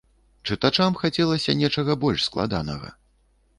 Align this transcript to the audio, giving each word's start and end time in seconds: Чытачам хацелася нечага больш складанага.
Чытачам 0.47 0.97
хацелася 1.01 1.55
нечага 1.61 1.99
больш 2.07 2.27
складанага. 2.31 2.93